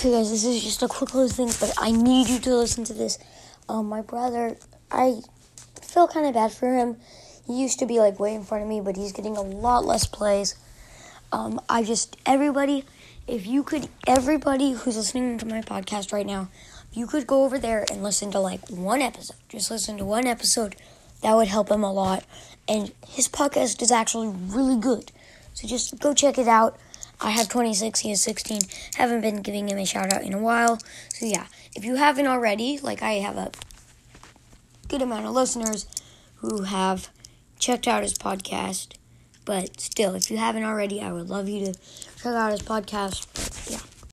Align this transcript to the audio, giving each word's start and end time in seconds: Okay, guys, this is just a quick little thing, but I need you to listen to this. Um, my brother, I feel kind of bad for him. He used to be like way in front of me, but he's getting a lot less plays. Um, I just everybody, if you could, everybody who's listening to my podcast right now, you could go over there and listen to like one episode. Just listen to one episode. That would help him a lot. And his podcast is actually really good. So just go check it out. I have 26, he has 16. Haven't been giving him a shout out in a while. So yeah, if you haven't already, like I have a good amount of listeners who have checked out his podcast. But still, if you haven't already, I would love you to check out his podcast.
Okay, 0.00 0.12
guys, 0.12 0.30
this 0.30 0.44
is 0.44 0.64
just 0.64 0.82
a 0.82 0.88
quick 0.88 1.12
little 1.12 1.28
thing, 1.28 1.50
but 1.60 1.74
I 1.78 1.90
need 1.90 2.26
you 2.26 2.38
to 2.38 2.56
listen 2.56 2.84
to 2.84 2.94
this. 2.94 3.18
Um, 3.68 3.90
my 3.90 4.00
brother, 4.00 4.56
I 4.90 5.20
feel 5.82 6.08
kind 6.08 6.24
of 6.24 6.32
bad 6.32 6.52
for 6.52 6.72
him. 6.72 6.96
He 7.46 7.60
used 7.60 7.78
to 7.80 7.84
be 7.86 7.98
like 7.98 8.18
way 8.18 8.34
in 8.34 8.42
front 8.42 8.62
of 8.62 8.68
me, 8.70 8.80
but 8.80 8.96
he's 8.96 9.12
getting 9.12 9.36
a 9.36 9.42
lot 9.42 9.84
less 9.84 10.06
plays. 10.06 10.54
Um, 11.32 11.60
I 11.68 11.82
just 11.82 12.16
everybody, 12.24 12.86
if 13.26 13.46
you 13.46 13.62
could, 13.62 13.88
everybody 14.06 14.72
who's 14.72 14.96
listening 14.96 15.36
to 15.36 15.44
my 15.44 15.60
podcast 15.60 16.14
right 16.14 16.24
now, 16.24 16.48
you 16.94 17.06
could 17.06 17.26
go 17.26 17.44
over 17.44 17.58
there 17.58 17.84
and 17.92 18.02
listen 18.02 18.30
to 18.30 18.40
like 18.40 18.70
one 18.70 19.02
episode. 19.02 19.36
Just 19.50 19.70
listen 19.70 19.98
to 19.98 20.06
one 20.06 20.26
episode. 20.26 20.76
That 21.20 21.34
would 21.34 21.48
help 21.48 21.70
him 21.70 21.84
a 21.84 21.92
lot. 21.92 22.24
And 22.66 22.92
his 23.06 23.28
podcast 23.28 23.82
is 23.82 23.92
actually 23.92 24.28
really 24.28 24.80
good. 24.80 25.12
So 25.52 25.68
just 25.68 25.98
go 26.00 26.14
check 26.14 26.38
it 26.38 26.48
out. 26.48 26.78
I 27.22 27.30
have 27.30 27.48
26, 27.48 28.00
he 28.00 28.10
has 28.10 28.22
16. 28.22 28.62
Haven't 28.94 29.20
been 29.20 29.42
giving 29.42 29.68
him 29.68 29.78
a 29.78 29.84
shout 29.84 30.12
out 30.12 30.22
in 30.22 30.32
a 30.32 30.38
while. 30.38 30.78
So 31.10 31.26
yeah, 31.26 31.46
if 31.76 31.84
you 31.84 31.96
haven't 31.96 32.26
already, 32.26 32.78
like 32.82 33.02
I 33.02 33.14
have 33.14 33.36
a 33.36 33.50
good 34.88 35.02
amount 35.02 35.26
of 35.26 35.32
listeners 35.32 35.86
who 36.36 36.62
have 36.62 37.10
checked 37.58 37.86
out 37.86 38.02
his 38.02 38.14
podcast. 38.14 38.94
But 39.44 39.80
still, 39.80 40.14
if 40.14 40.30
you 40.30 40.38
haven't 40.38 40.64
already, 40.64 41.00
I 41.00 41.12
would 41.12 41.28
love 41.28 41.48
you 41.48 41.66
to 41.66 41.74
check 42.16 42.26
out 42.26 42.52
his 42.52 42.62
podcast. 42.62 43.26